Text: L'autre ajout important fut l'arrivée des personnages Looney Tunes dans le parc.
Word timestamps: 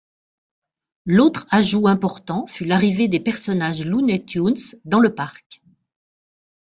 L'autre 1.05 1.45
ajout 1.51 1.87
important 1.87 2.47
fut 2.47 2.65
l'arrivée 2.65 3.07
des 3.07 3.19
personnages 3.19 3.85
Looney 3.85 4.25
Tunes 4.25 4.55
dans 4.83 4.99
le 4.99 5.13
parc. 5.13 5.61